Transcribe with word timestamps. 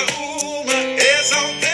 alma 0.00 0.72
exaltada. 0.98 1.69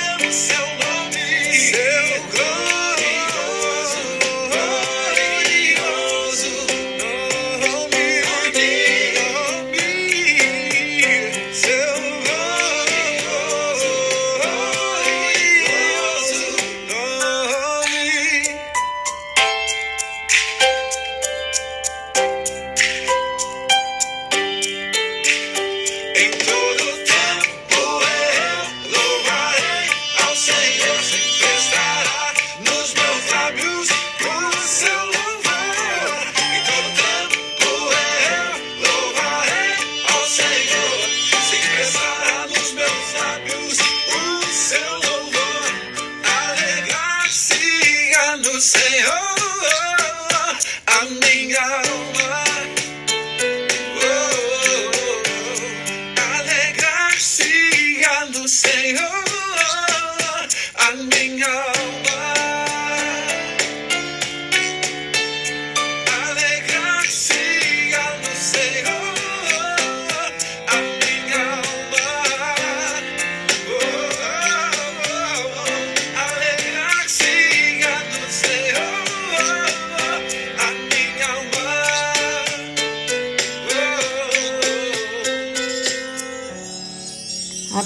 alinhar. 60.89 61.86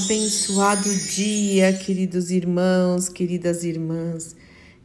Abençoado 0.04 0.88
dia, 0.88 1.74
queridos 1.74 2.30
irmãos, 2.30 3.10
queridas 3.10 3.64
irmãs. 3.64 4.34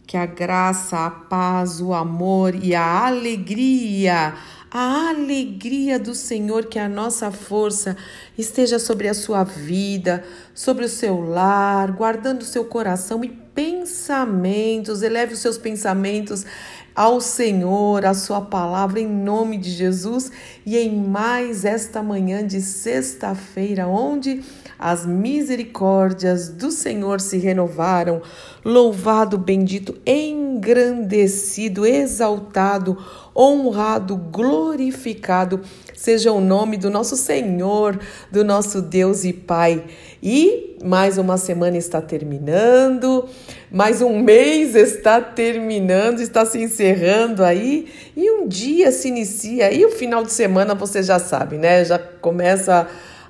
Que 0.05 0.17
a 0.17 0.25
graça, 0.25 1.05
a 1.05 1.09
paz, 1.09 1.79
o 1.79 1.93
amor 1.93 2.53
e 2.53 2.75
a 2.75 3.07
alegria, 3.07 4.35
a 4.69 5.09
alegria 5.09 5.97
do 5.97 6.13
Senhor, 6.13 6.65
que 6.65 6.77
a 6.77 6.89
nossa 6.89 7.31
força 7.31 7.95
esteja 8.37 8.77
sobre 8.77 9.07
a 9.07 9.13
sua 9.13 9.45
vida, 9.45 10.21
sobre 10.53 10.83
o 10.83 10.89
seu 10.89 11.21
lar, 11.21 11.93
guardando 11.93 12.41
o 12.41 12.45
seu 12.45 12.65
coração 12.65 13.23
e 13.23 13.29
pensamentos. 13.29 15.01
Eleve 15.01 15.33
os 15.33 15.39
seus 15.39 15.57
pensamentos 15.57 16.45
ao 16.93 17.21
Senhor, 17.21 18.05
a 18.05 18.13
sua 18.13 18.41
palavra 18.41 18.99
em 18.99 19.07
nome 19.07 19.57
de 19.57 19.71
Jesus 19.71 20.29
e 20.65 20.77
em 20.77 20.93
mais 20.93 21.63
esta 21.63 22.03
manhã 22.03 22.45
de 22.45 22.61
sexta-feira, 22.61 23.87
onde 23.87 24.43
as 24.77 25.05
misericórdias 25.05 26.49
do 26.49 26.71
Senhor 26.71 27.21
se 27.21 27.37
renovaram. 27.37 28.21
Louvado, 28.63 29.37
bendito, 29.37 29.95
engrandecido, 30.05 31.85
exaltado, 31.85 32.97
honrado, 33.35 34.15
glorificado 34.15 35.61
seja 35.95 36.31
o 36.31 36.41
nome 36.41 36.77
do 36.77 36.89
nosso 36.89 37.15
Senhor, 37.15 37.99
do 38.31 38.43
nosso 38.43 38.81
Deus 38.81 39.23
e 39.23 39.33
Pai. 39.33 39.83
E 40.21 40.77
mais 40.83 41.17
uma 41.17 41.37
semana 41.37 41.77
está 41.77 42.01
terminando, 42.01 43.27
mais 43.71 44.01
um 44.01 44.19
mês 44.19 44.75
está 44.75 45.19
terminando, 45.21 46.19
está 46.19 46.45
se 46.45 46.61
encerrando 46.61 47.43
aí, 47.43 47.87
e 48.15 48.29
um 48.29 48.47
dia 48.47 48.91
se 48.91 49.07
inicia, 49.07 49.73
e 49.73 49.85
o 49.85 49.89
final 49.89 50.23
de 50.23 50.31
semana 50.31 50.75
você 50.75 51.01
já 51.01 51.17
sabe, 51.17 51.57
né? 51.57 51.83
Já 51.83 51.97
começa 51.97 52.87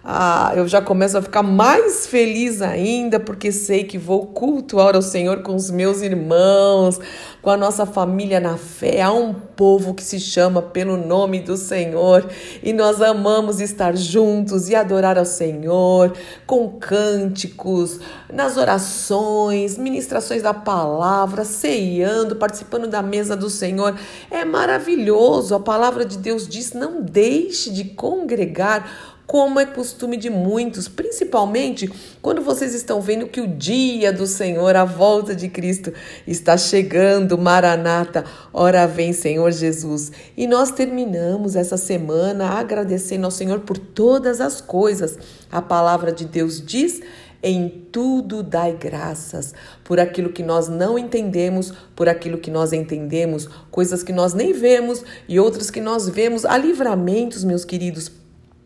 ah, 0.08 0.54
eu 0.56 0.68
já 0.68 0.84
começo 0.84 1.18
a 1.18 1.22
ficar 1.22 1.42
mais 1.42 2.06
feliz 2.06 2.62
ainda, 2.62 3.20
porque 3.20 3.52
sei 3.52 3.84
que 3.86 3.98
vou 3.98 4.28
cultuar 4.28 4.96
ao 4.96 5.02
Senhor 5.02 5.42
com 5.42 5.56
os 5.56 5.72
meus 5.72 6.04
irmãos, 6.04 7.00
com 7.42 7.50
a 7.50 7.58
nossa 7.58 7.88
família 7.88 8.40
na 8.40 8.56
fé. 8.56 9.02
Há 9.02 9.12
um 9.12 9.34
povo 9.34 9.96
que 9.96 10.04
se 10.04 10.20
chama 10.20 10.62
pelo 10.62 10.96
nome 10.96 11.40
do 11.40 11.58
Senhor 11.58 12.30
e 12.62 12.72
nós 12.72 13.02
amamos 13.02 13.60
estar 13.60 13.98
juntos 13.98 14.70
e 14.70 14.76
adorar 14.76 15.18
ao 15.18 15.26
Senhor 15.26 16.14
com 16.46 16.70
cânticos, 16.70 18.00
nas 18.32 18.58
orações, 18.58 19.76
ministrações 19.76 20.44
da 20.44 20.54
palavra, 20.54 21.44
ceiando, 21.44 22.36
participando 22.36 22.86
da 22.86 23.02
mesa 23.02 23.36
do 23.36 23.50
Senhor. 23.50 23.96
É 24.30 24.46
maravilhoso. 24.46 25.56
A 25.56 25.60
palavra 25.60 26.06
de 26.06 26.20
Deus 26.20 26.48
diz: 26.48 26.74
não 26.74 27.02
deixe 27.02 27.72
de 27.72 27.86
congregar 27.86 29.15
como 29.26 29.60
é 29.60 29.66
costume 29.66 30.18
de 30.18 30.30
muitos, 30.30 30.88
principalmente 30.88 31.92
quando 32.22 32.42
vocês 32.42 32.74
estão 32.74 33.02
vendo 33.02 33.28
que 33.28 33.42
o 33.42 33.48
dia 33.48 34.14
do 34.14 34.28
Senhor, 34.28 34.76
a 34.76 34.86
volta 34.86 35.36
de 35.36 35.50
Cristo, 35.50 35.92
está 36.28 36.58
chegando, 36.58 37.38
Maranata, 37.38 38.24
ora 38.54 38.86
vem 38.86 39.14
Senhor 39.14 39.52
Jesus. 39.52 40.12
E 40.38 40.48
nós 40.48 40.72
terminamos 40.72 41.56
essa 41.56 41.78
semana 41.78 42.50
agradecendo 42.50 43.26
ao 43.26 43.32
Senhor 43.32 43.62
por 43.62 43.78
todas 43.78 44.40
as 44.40 44.62
coisas. 44.62 45.18
A 45.52 45.62
palavra 45.62 46.12
de 46.12 46.26
Deus 46.26 46.62
diz 46.64 47.02
em 47.44 47.70
tudo 47.92 48.42
dai 48.42 48.76
graças, 48.76 49.54
por 49.84 50.00
aquilo 50.00 50.32
que 50.32 50.42
nós 50.42 50.68
não 50.68 50.98
entendemos, 50.98 51.72
por 51.96 52.10
aquilo 52.10 52.40
que 52.40 52.50
nós 52.50 52.74
entendemos, 52.74 53.48
coisas 53.70 54.02
que 54.02 54.12
nós 54.12 54.34
nem 54.34 54.52
vemos 54.52 55.04
e 55.28 55.40
outras 55.40 55.70
que 55.70 55.80
nós 55.80 56.10
vemos, 56.10 56.44
há 56.44 56.58
livramentos, 56.58 57.44
meus 57.44 57.64
queridos, 57.64 58.12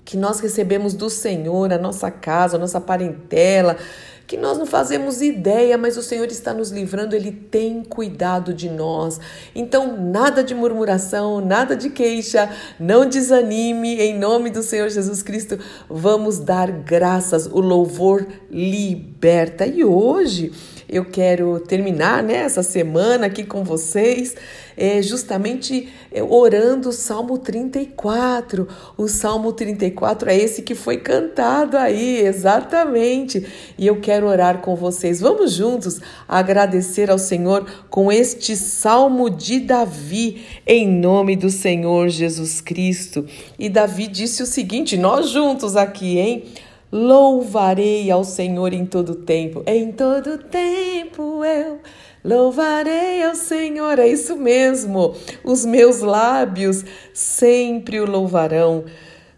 que 0.10 0.18
nós 0.18 0.40
recebemos 0.40 0.96
do 0.96 1.08
Senhor, 1.08 1.72
a 1.72 1.78
nossa 1.78 2.10
casa, 2.10 2.56
a 2.56 2.60
nossa 2.60 2.82
parentela, 2.82 3.78
que 4.26 4.36
nós 4.36 4.58
não 4.58 4.66
fazemos 4.66 5.22
ideia, 5.22 5.78
mas 5.78 5.98
o 5.98 6.02
Senhor 6.02 6.26
está 6.32 6.52
nos 6.52 6.72
livrando, 6.72 7.16
Ele 7.16 7.32
tem 7.32 7.84
cuidado 7.84 8.52
de 8.52 8.72
nós. 8.72 9.20
Então, 9.54 9.96
nada 10.02 10.44
de 10.44 10.56
murmuração, 10.56 11.40
nada 11.40 11.76
de 11.76 11.92
queixa, 11.92 12.50
não 12.80 13.08
desanime, 13.08 14.02
em 14.02 14.18
nome 14.18 14.50
do 14.50 14.64
Senhor 14.64 14.90
Jesus 14.90 15.22
Cristo, 15.22 15.60
vamos 15.88 16.40
dar 16.40 16.72
graças, 16.72 17.46
o 17.46 17.60
louvor 17.60 18.26
liberta. 18.50 19.68
E 19.68 19.84
hoje 19.84 20.52
eu 20.90 21.06
quero 21.06 21.60
terminar 21.60 22.24
né, 22.24 22.38
essa 22.38 22.64
semana 22.64 23.28
aqui 23.28 23.44
com 23.44 23.64
vocês, 23.64 24.36
é, 24.76 25.02
justamente 25.02 25.88
é, 26.12 26.24
orando 26.24 26.90
o 26.90 26.94
Salmo 26.94 27.38
34. 27.38 28.68
O 28.98 29.08
Salmo 29.08 29.54
34 29.54 30.32
é 30.32 30.36
esse 30.36 30.64
que 30.64 30.74
foi 30.74 30.98
cantado 30.98 31.78
aí, 31.78 32.18
exatamente. 32.26 33.46
E 33.78 33.86
eu 33.86 34.00
quero 34.00 34.28
orar 34.28 34.62
com 34.62 34.76
vocês. 34.76 35.20
Vamos 35.20 35.54
juntos 35.54 36.00
agradecer 36.28 37.12
ao 37.12 37.20
Senhor 37.20 37.70
com 37.90 38.12
este 38.12 38.56
Salmo 38.56 39.30
de 39.30 39.60
Davi, 39.60 40.44
em 40.66 40.88
nome 40.88 41.36
do 41.36 41.52
Senhor 41.52 42.10
Jesus 42.10 42.62
Cristo. 42.62 43.26
E 43.60 43.70
Davi 43.70 44.08
disse 44.08 44.42
o 44.42 44.48
seguinte: 44.48 44.98
nós 44.98 45.30
juntos 45.30 45.76
aqui, 45.76 46.18
hein? 46.18 46.46
Louvarei 46.92 48.10
ao 48.10 48.24
Senhor 48.24 48.74
em 48.74 48.84
todo 48.84 49.14
tempo. 49.14 49.62
Em 49.68 49.92
todo 49.92 50.40
tempo 50.40 51.46
eu 51.46 51.80
louvarei 52.24 53.22
ao 53.24 53.36
Senhor. 53.36 54.00
É 54.00 54.08
isso 54.08 54.36
mesmo. 54.36 55.14
Os 55.44 55.66
meus 55.66 56.00
lábios 56.00 56.84
sempre 57.14 58.00
o 58.00 58.10
louvarão. 58.10 58.86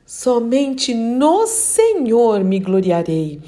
Somente 0.05 0.93
no 0.93 1.45
Senhor 1.45 2.41
me 2.41 2.57
gloriarei. 2.57 3.41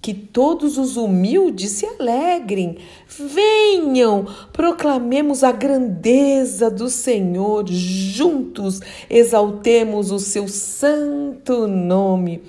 Que 0.00 0.14
todos 0.14 0.78
os 0.78 0.96
humildes 0.96 1.72
se 1.72 1.84
alegrem. 1.84 2.78
Venham, 3.06 4.24
proclamemos 4.50 5.44
a 5.44 5.52
grandeza 5.52 6.70
do 6.70 6.88
Senhor. 6.88 7.66
Juntos 7.68 8.80
exaltemos 9.10 10.10
o 10.10 10.18
seu 10.18 10.48
santo 10.48 11.66
nome. 11.66 12.40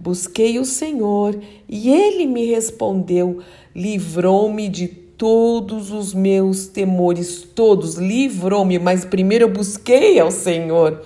Busquei 0.00 0.58
o 0.58 0.64
Senhor 0.64 1.38
e 1.68 1.90
ele 1.90 2.24
me 2.24 2.46
respondeu, 2.46 3.40
livrou-me 3.74 4.68
de 4.68 4.86
todos 4.86 5.90
os 5.90 6.14
meus 6.14 6.68
temores, 6.68 7.42
todos, 7.42 7.96
livrou-me, 7.96 8.78
mas 8.78 9.04
primeiro 9.04 9.46
eu 9.46 9.52
busquei 9.52 10.20
ao 10.20 10.30
Senhor. 10.30 11.02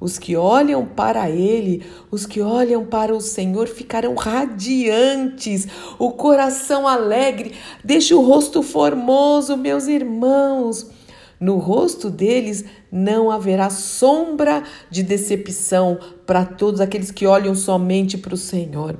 Os 0.00 0.18
que 0.18 0.36
olham 0.36 0.84
para 0.84 1.30
Ele, 1.30 1.82
os 2.10 2.26
que 2.26 2.42
olham 2.42 2.84
para 2.84 3.14
o 3.14 3.20
Senhor 3.20 3.66
ficarão 3.66 4.14
radiantes, 4.14 5.66
o 5.98 6.10
coração 6.10 6.86
alegre, 6.86 7.52
deixe 7.82 8.12
o 8.12 8.20
rosto 8.20 8.62
formoso, 8.62 9.56
meus 9.56 9.86
irmãos. 9.86 10.90
No 11.38 11.58
rosto 11.58 12.08
deles 12.08 12.64
não 12.90 13.30
haverá 13.30 13.68
sombra 13.68 14.62
de 14.90 15.02
decepção 15.02 15.98
para 16.26 16.44
todos 16.44 16.80
aqueles 16.80 17.10
que 17.10 17.26
olham 17.26 17.54
somente 17.54 18.16
para 18.16 18.34
o 18.34 18.38
Senhor. 18.38 18.98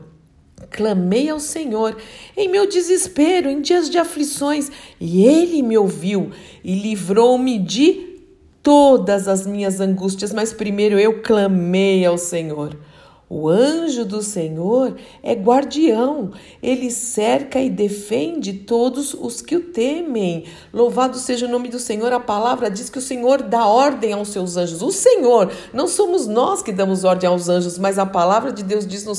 Clamei 0.70 1.30
ao 1.30 1.40
Senhor 1.40 1.96
em 2.36 2.48
meu 2.48 2.68
desespero, 2.68 3.48
em 3.48 3.60
dias 3.60 3.88
de 3.88 3.98
aflições, 3.98 4.70
e 5.00 5.24
Ele 5.24 5.62
me 5.62 5.78
ouviu 5.78 6.30
e 6.62 6.74
livrou-me 6.74 7.58
de 7.58 8.16
todas 8.62 9.28
as 9.28 9.46
minhas 9.46 9.80
angústias. 9.80 10.32
Mas 10.32 10.52
primeiro 10.52 10.98
eu 10.98 11.22
clamei 11.22 12.04
ao 12.04 12.18
Senhor. 12.18 12.76
O 13.28 13.48
anjo 13.48 14.04
do 14.04 14.22
Senhor 14.22 14.94
é 15.20 15.32
guardião, 15.32 16.30
ele 16.62 16.92
cerca 16.92 17.58
e 17.58 17.68
defende 17.68 18.52
todos 18.52 19.14
os 19.14 19.42
que 19.42 19.56
o 19.56 19.64
temem. 19.72 20.44
Louvado 20.72 21.18
seja 21.18 21.46
o 21.46 21.48
nome 21.48 21.68
do 21.68 21.80
Senhor. 21.80 22.12
A 22.12 22.20
palavra 22.20 22.70
diz 22.70 22.88
que 22.88 22.98
o 22.98 23.02
Senhor 23.02 23.42
dá 23.42 23.66
ordem 23.66 24.12
aos 24.12 24.28
seus 24.28 24.56
anjos. 24.56 24.80
O 24.80 24.92
Senhor, 24.92 25.50
não 25.72 25.88
somos 25.88 26.28
nós 26.28 26.62
que 26.62 26.70
damos 26.70 27.02
ordem 27.02 27.28
aos 27.28 27.48
anjos, 27.48 27.76
mas 27.78 27.98
a 27.98 28.06
palavra 28.06 28.52
de 28.52 28.62
Deus 28.62 28.86
diz 28.86 29.04
no, 29.04 29.14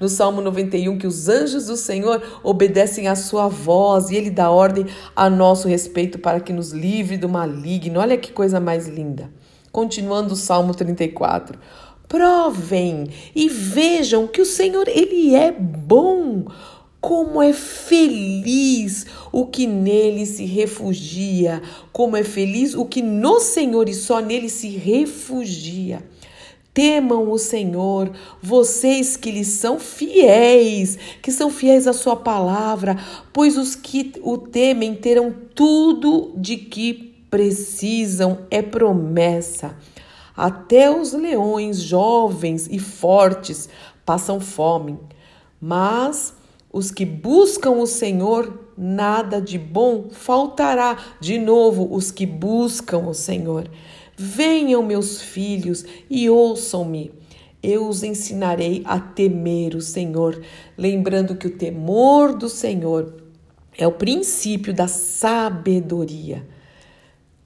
no 0.00 0.08
Salmo 0.08 0.40
91 0.40 0.98
que 0.98 1.06
os 1.06 1.28
anjos 1.28 1.66
do 1.66 1.76
Senhor 1.76 2.20
obedecem 2.42 3.06
à 3.06 3.14
sua 3.14 3.46
voz 3.46 4.10
e 4.10 4.16
ele 4.16 4.30
dá 4.30 4.50
ordem 4.50 4.86
a 5.14 5.30
nosso 5.30 5.68
respeito 5.68 6.18
para 6.18 6.40
que 6.40 6.52
nos 6.52 6.72
livre 6.72 7.16
do 7.16 7.28
maligno. 7.28 8.00
Olha 8.00 8.18
que 8.18 8.32
coisa 8.32 8.58
mais 8.58 8.88
linda. 8.88 9.30
Continuando 9.70 10.34
o 10.34 10.36
Salmo 10.36 10.74
34. 10.74 11.56
Provem 12.14 13.08
e 13.34 13.48
vejam 13.48 14.28
que 14.28 14.40
o 14.40 14.46
Senhor 14.46 14.86
ele 14.86 15.34
é 15.34 15.50
bom. 15.50 16.44
Como 17.00 17.42
é 17.42 17.52
feliz 17.52 19.04
o 19.32 19.46
que 19.46 19.66
nele 19.66 20.24
se 20.24 20.44
refugia, 20.44 21.60
como 21.92 22.16
é 22.16 22.22
feliz 22.22 22.72
o 22.76 22.84
que 22.84 23.02
no 23.02 23.40
Senhor 23.40 23.88
e 23.88 23.94
só 23.94 24.20
nele 24.20 24.48
se 24.48 24.68
refugia. 24.68 26.04
Temam 26.72 27.32
o 27.32 27.36
Senhor, 27.36 28.12
vocês 28.40 29.16
que 29.16 29.32
lhe 29.32 29.44
são 29.44 29.80
fiéis, 29.80 30.96
que 31.20 31.32
são 31.32 31.50
fiéis 31.50 31.88
à 31.88 31.92
sua 31.92 32.14
palavra, 32.14 32.96
pois 33.32 33.58
os 33.58 33.74
que 33.74 34.12
o 34.22 34.38
temem 34.38 34.94
terão 34.94 35.34
tudo 35.52 36.32
de 36.36 36.58
que 36.58 37.26
precisam, 37.28 38.46
é 38.52 38.62
promessa. 38.62 39.74
Até 40.36 40.90
os 40.90 41.12
leões 41.12 41.78
jovens 41.78 42.66
e 42.70 42.78
fortes 42.78 43.68
passam 44.04 44.40
fome, 44.40 44.98
mas 45.60 46.34
os 46.72 46.90
que 46.90 47.04
buscam 47.04 47.70
o 47.70 47.86
Senhor, 47.86 48.52
nada 48.76 49.40
de 49.40 49.56
bom 49.56 50.08
faltará. 50.10 50.98
De 51.20 51.38
novo, 51.38 51.88
os 51.94 52.10
que 52.10 52.26
buscam 52.26 52.98
o 53.06 53.14
Senhor. 53.14 53.70
Venham, 54.16 54.82
meus 54.82 55.22
filhos, 55.22 55.84
e 56.10 56.28
ouçam-me. 56.28 57.12
Eu 57.62 57.88
os 57.88 58.02
ensinarei 58.02 58.82
a 58.84 58.98
temer 58.98 59.76
o 59.76 59.80
Senhor, 59.80 60.42
lembrando 60.76 61.36
que 61.36 61.46
o 61.46 61.56
temor 61.56 62.34
do 62.34 62.48
Senhor 62.48 63.14
é 63.78 63.86
o 63.86 63.92
princípio 63.92 64.74
da 64.74 64.88
sabedoria. 64.88 66.44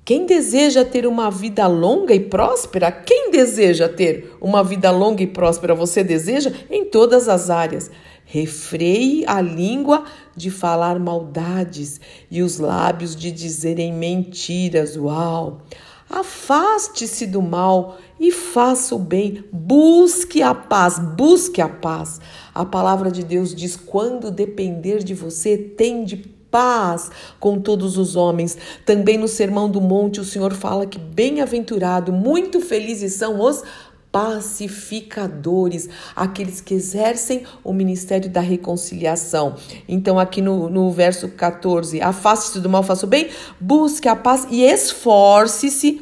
Quem 0.08 0.24
deseja 0.24 0.86
ter 0.86 1.06
uma 1.06 1.30
vida 1.30 1.66
longa 1.66 2.14
e 2.14 2.20
próspera? 2.20 2.90
Quem 2.90 3.30
deseja 3.30 3.90
ter 3.90 4.34
uma 4.40 4.64
vida 4.64 4.90
longa 4.90 5.22
e 5.22 5.26
próspera? 5.26 5.74
Você 5.74 6.02
deseja? 6.02 6.50
Em 6.70 6.86
todas 6.86 7.28
as 7.28 7.50
áreas. 7.50 7.90
Refreie 8.24 9.26
a 9.26 9.38
língua 9.42 10.04
de 10.34 10.50
falar 10.50 10.98
maldades 10.98 12.00
e 12.30 12.42
os 12.42 12.58
lábios 12.58 13.14
de 13.14 13.30
dizerem 13.30 13.92
mentiras. 13.92 14.96
Uau! 14.96 15.60
Afaste-se 16.08 17.26
do 17.26 17.42
mal 17.42 17.98
e 18.18 18.32
faça 18.32 18.94
o 18.94 18.98
bem. 18.98 19.44
Busque 19.52 20.40
a 20.40 20.54
paz, 20.54 20.98
busque 20.98 21.60
a 21.60 21.68
paz. 21.68 22.18
A 22.54 22.64
palavra 22.64 23.10
de 23.10 23.22
Deus 23.22 23.54
diz: 23.54 23.76
quando 23.76 24.30
depender 24.30 25.04
de 25.04 25.12
você, 25.12 25.58
tem 25.58 26.02
de 26.02 26.37
paz 26.50 27.10
com 27.38 27.60
todos 27.60 27.96
os 27.96 28.16
homens. 28.16 28.56
Também 28.84 29.18
no 29.18 29.28
Sermão 29.28 29.70
do 29.70 29.80
Monte, 29.80 30.20
o 30.20 30.24
Senhor 30.24 30.52
fala 30.52 30.86
que 30.86 30.98
bem-aventurado, 30.98 32.12
muito 32.12 32.60
felizes 32.60 33.14
são 33.14 33.40
os 33.40 33.62
pacificadores, 34.10 35.88
aqueles 36.16 36.60
que 36.60 36.74
exercem 36.74 37.44
o 37.62 37.72
ministério 37.72 38.30
da 38.30 38.40
reconciliação. 38.40 39.56
Então, 39.86 40.18
aqui 40.18 40.40
no, 40.40 40.68
no 40.68 40.90
verso 40.90 41.28
14, 41.28 42.00
afaste-se 42.00 42.60
do 42.60 42.68
mal, 42.68 42.82
faça 42.82 43.04
o 43.04 43.08
bem, 43.08 43.28
busque 43.60 44.08
a 44.08 44.16
paz 44.16 44.46
e 44.50 44.62
esforce-se 44.62 46.00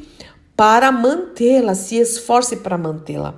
para 0.55 0.91
mantê-la, 0.91 1.75
se 1.75 1.97
esforce 1.97 2.57
para 2.57 2.77
mantê-la. 2.77 3.35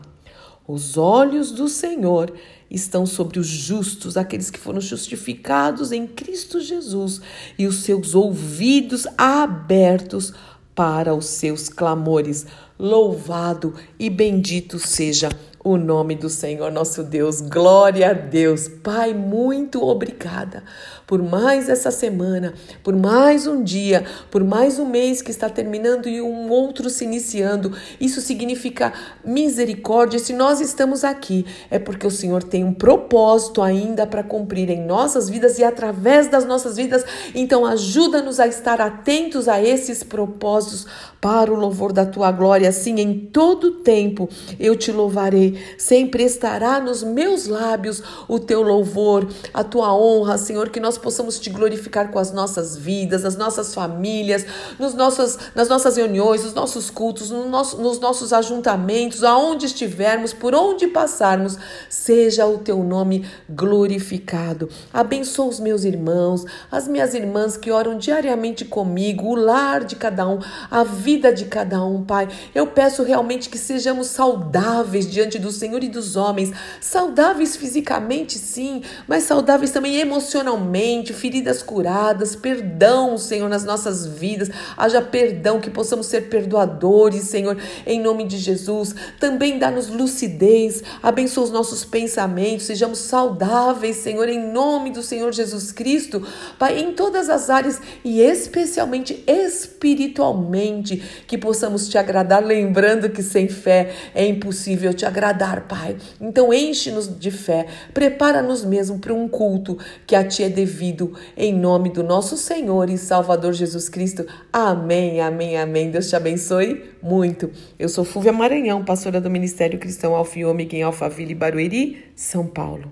Os 0.67 0.97
olhos 0.97 1.51
do 1.51 1.67
Senhor 1.67 2.31
estão 2.69 3.05
sobre 3.05 3.39
os 3.39 3.47
justos, 3.47 4.17
aqueles 4.17 4.49
que 4.49 4.59
foram 4.59 4.79
justificados 4.79 5.91
em 5.91 6.05
Cristo 6.05 6.59
Jesus, 6.59 7.21
e 7.57 7.65
os 7.65 7.77
seus 7.77 8.15
ouvidos 8.15 9.07
abertos 9.17 10.33
para 10.75 11.13
os 11.13 11.25
seus 11.25 11.67
clamores. 11.67 12.45
Louvado 12.77 13.73
e 13.99 14.09
bendito 14.09 14.79
seja 14.79 15.29
o 15.63 15.77
nome 15.77 16.15
do 16.15 16.29
Senhor 16.29 16.71
nosso 16.71 17.03
Deus. 17.03 17.41
Glória 17.41 18.11
a 18.11 18.13
Deus. 18.13 18.67
Pai, 18.67 19.13
muito 19.13 19.83
obrigada 19.83 20.63
por 21.09 21.23
mais 21.23 21.67
essa 21.67 21.89
semana, 21.89 22.53
por 22.83 22.95
mais 22.95 23.47
um 23.47 23.63
dia, 23.63 24.05
por 24.29 24.43
mais 24.43 24.77
um 24.77 24.85
mês 24.85 25.23
que 25.23 25.31
está 25.31 25.49
terminando 25.49 26.07
e 26.07 26.21
um 26.21 26.51
outro 26.51 26.87
se 26.87 27.03
iniciando. 27.03 27.75
Isso 27.99 28.21
significa 28.21 28.93
misericórdia. 29.25 30.19
Se 30.19 30.33
nós 30.33 30.61
estamos 30.61 31.03
aqui, 31.03 31.47
é 31.71 31.79
porque 31.79 32.05
o 32.05 32.11
Senhor 32.11 32.43
tem 32.43 32.63
um 32.63 32.75
propósito 32.75 33.63
ainda 33.63 34.05
para 34.05 34.21
cumprir 34.21 34.69
em 34.69 34.85
nossas 34.85 35.27
vidas 35.27 35.57
e 35.57 35.63
através 35.63 36.27
das 36.27 36.45
nossas 36.45 36.75
vidas. 36.75 37.03
Então, 37.33 37.65
ajuda-nos 37.65 38.39
a 38.39 38.45
estar 38.45 38.79
atentos 38.79 39.47
a 39.47 39.59
esses 39.59 40.03
propósitos 40.03 40.85
para 41.19 41.51
o 41.51 41.55
louvor 41.55 41.91
da 41.91 42.05
tua 42.05 42.31
glória, 42.31 42.69
assim 42.69 42.99
em 42.99 43.19
todo 43.19 43.71
tempo 43.79 44.29
eu 44.59 44.75
te 44.75 44.91
louvarei. 44.91 45.48
Sempre 45.77 46.23
estará 46.23 46.79
nos 46.79 47.03
meus 47.03 47.47
lábios 47.47 48.03
o 48.27 48.39
teu 48.39 48.61
louvor, 48.61 49.27
a 49.53 49.63
tua 49.63 49.93
honra, 49.95 50.37
Senhor, 50.37 50.69
que 50.69 50.79
nós 50.79 50.97
possamos 50.97 51.39
te 51.39 51.49
glorificar 51.49 52.11
com 52.11 52.19
as 52.19 52.31
nossas 52.31 52.77
vidas, 52.77 53.25
as 53.25 53.35
nossas 53.35 53.73
famílias, 53.73 54.45
nos 54.77 54.93
nossos, 54.93 55.37
nas 55.55 55.67
nossas 55.67 55.97
reuniões, 55.97 56.43
nos 56.43 56.53
nossos 56.53 56.89
cultos, 56.89 57.31
no 57.31 57.49
nosso, 57.49 57.77
nos 57.81 57.99
nossos 57.99 58.33
ajuntamentos, 58.33 59.23
aonde 59.23 59.65
estivermos, 59.65 60.33
por 60.33 60.53
onde 60.53 60.87
passarmos, 60.87 61.57
seja 61.89 62.45
o 62.45 62.57
teu 62.57 62.83
nome 62.83 63.25
glorificado. 63.49 64.69
Abençoa 64.93 65.47
os 65.47 65.59
meus 65.59 65.83
irmãos, 65.83 66.45
as 66.71 66.87
minhas 66.87 67.13
irmãs 67.13 67.57
que 67.57 67.71
oram 67.71 67.97
diariamente 67.97 68.65
comigo, 68.65 69.27
o 69.27 69.35
lar 69.35 69.83
de 69.83 69.95
cada 69.95 70.27
um, 70.27 70.39
a 70.69 70.83
vida 70.83 71.33
de 71.33 71.45
cada 71.45 71.83
um, 71.83 72.03
Pai. 72.03 72.27
Eu 72.53 72.67
peço 72.67 73.03
realmente 73.03 73.49
que 73.49 73.57
sejamos 73.57 74.07
saudáveis 74.07 75.09
diante 75.09 75.38
do 75.39 75.51
Senhor 75.51 75.83
e 75.83 75.89
dos 75.89 76.15
homens, 76.15 76.51
saudáveis 76.79 77.55
fisicamente, 77.55 78.37
sim, 78.37 78.83
mas 79.07 79.23
saudáveis 79.23 79.71
também 79.71 79.97
emocionalmente, 79.97 81.13
feridas 81.13 81.63
curadas, 81.63 82.35
perdão, 82.35 83.17
Senhor, 83.17 83.49
nas 83.49 83.63
nossas 83.63 84.05
vidas, 84.05 84.49
haja 84.77 85.01
perdão, 85.01 85.59
que 85.59 85.69
possamos 85.69 86.07
ser 86.07 86.29
perdoadores, 86.29 87.23
Senhor, 87.23 87.57
em 87.85 87.99
nome 87.99 88.25
de 88.25 88.37
Jesus. 88.37 88.93
Também 89.19 89.57
dá-nos 89.57 89.89
lucidez, 89.89 90.83
abençoa 91.01 91.45
os 91.45 91.51
nossos 91.51 91.85
pensamentos, 91.85 92.65
sejamos 92.65 92.99
saudáveis, 92.99 93.97
Senhor, 93.97 94.27
em 94.27 94.51
nome 94.51 94.91
do 94.91 95.01
Senhor 95.01 95.31
Jesus 95.31 95.71
Cristo, 95.71 96.25
Pai, 96.57 96.79
em 96.79 96.93
todas 96.93 97.29
as 97.29 97.49
áreas 97.49 97.81
e 98.03 98.21
especialmente 98.21 99.23
espiritualmente, 99.27 101.01
que 101.27 101.37
possamos 101.37 101.87
te 101.87 101.97
agradar, 101.97 102.43
lembrando 102.43 103.09
que 103.09 103.23
sem 103.23 103.47
fé 103.47 103.93
é 104.13 104.25
impossível 104.25 104.93
te 104.93 105.05
agradar, 105.05 105.28
Pai. 105.67 105.97
Então 106.19 106.53
enche-nos 106.53 107.19
de 107.19 107.31
fé, 107.31 107.67
prepara-nos 107.93 108.63
mesmo 108.63 108.99
para 108.99 109.13
um 109.13 109.27
culto 109.27 109.77
que 110.05 110.15
a 110.15 110.23
ti 110.23 110.43
é 110.43 110.49
devido, 110.49 111.13
em 111.37 111.53
nome 111.53 111.89
do 111.89 112.03
nosso 112.03 112.37
Senhor 112.37 112.89
e 112.89 112.97
Salvador 112.97 113.53
Jesus 113.53 113.89
Cristo. 113.89 114.25
Amém, 114.51 115.21
amém, 115.21 115.57
amém. 115.57 115.91
Deus 115.91 116.09
te 116.09 116.15
abençoe 116.15 116.83
muito. 117.01 117.49
Eu 117.77 117.89
sou 117.89 118.03
Fúvia 118.03 118.33
Maranhão, 118.33 118.83
pastora 118.83 119.21
do 119.21 119.29
Ministério 119.29 119.79
Cristão 119.79 120.15
Alfiômega 120.15 120.75
em 120.75 120.83
Alphaville, 120.83 121.35
Barueri, 121.35 122.05
São 122.15 122.45
Paulo. 122.45 122.91